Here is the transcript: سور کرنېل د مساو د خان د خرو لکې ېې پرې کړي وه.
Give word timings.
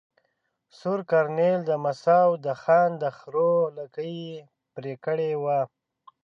سور 0.77 0.99
کرنېل 1.09 1.59
د 1.65 1.71
مساو 1.83 2.29
د 2.45 2.47
خان 2.61 2.89
د 3.01 3.03
خرو 3.17 3.51
لکې 3.77 4.05
ېې 4.21 4.35
پرې 4.73 4.93
کړي 5.05 5.31
وه. 5.43 5.59